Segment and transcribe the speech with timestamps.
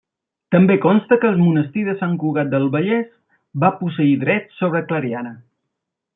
[0.53, 3.13] També consta que el monestir de Sant Cugat del Vallès
[3.65, 5.37] va posseir drets sobre Clariana.